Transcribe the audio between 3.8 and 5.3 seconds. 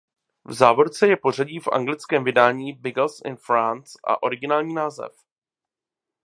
a originální název.